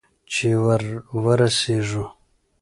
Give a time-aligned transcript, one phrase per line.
[0.31, 0.83] چې ور
[1.23, 2.05] ورسېږو؟